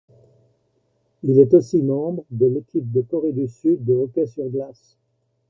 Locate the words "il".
1.21-1.37